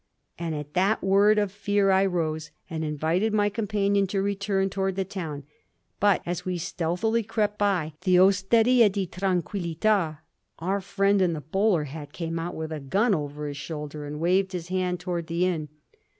[0.39, 4.95] And at that word of fear I rose and invited my companion to return toward
[4.95, 5.43] the town.
[5.99, 10.17] But as we stealthy crept by the "Osteria di Tranquillita,"
[10.57, 14.19] our friend in the bowler hat came out with a gun over his shoulder and
[14.19, 15.69] waved his hand toward the Inn.